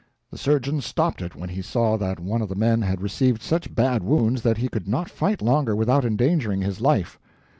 [0.31, 3.75] The surgeon stopped it when he saw that one of the men had received such
[3.75, 7.19] bad wounds that he could not fight longer without endangering his life.